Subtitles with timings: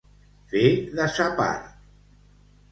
[0.53, 0.71] Fer
[1.01, 1.71] de sa part.